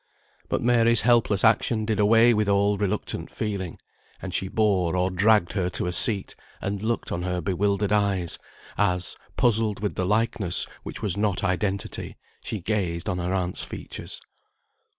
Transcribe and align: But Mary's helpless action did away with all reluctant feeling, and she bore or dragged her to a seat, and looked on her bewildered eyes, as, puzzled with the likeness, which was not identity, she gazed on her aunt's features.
But 0.49 0.63
Mary's 0.63 1.01
helpless 1.01 1.43
action 1.43 1.85
did 1.85 1.99
away 1.99 2.33
with 2.33 2.49
all 2.49 2.75
reluctant 2.75 3.29
feeling, 3.29 3.77
and 4.19 4.33
she 4.33 4.47
bore 4.47 4.95
or 4.95 5.11
dragged 5.11 5.53
her 5.53 5.69
to 5.69 5.85
a 5.85 5.91
seat, 5.91 6.33
and 6.59 6.81
looked 6.81 7.11
on 7.11 7.21
her 7.21 7.39
bewildered 7.39 7.91
eyes, 7.91 8.39
as, 8.79 9.15
puzzled 9.37 9.79
with 9.79 9.93
the 9.93 10.05
likeness, 10.07 10.65
which 10.81 11.03
was 11.03 11.17
not 11.17 11.43
identity, 11.43 12.17
she 12.43 12.59
gazed 12.61 13.07
on 13.07 13.19
her 13.19 13.31
aunt's 13.31 13.61
features. 13.63 14.19